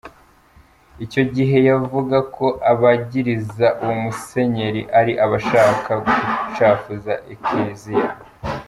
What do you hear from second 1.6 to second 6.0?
yavuga ko abagiriza uwo musenyeri ari abashaka